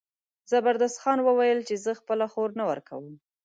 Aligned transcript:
زبردست 0.51 0.97
خان 1.03 1.19
وویل 1.23 1.59
چې 1.67 1.75
زه 1.83 1.91
خپله 1.99 2.25
خور 2.33 2.49
نه 2.59 2.63
ورکوم. 2.69 3.07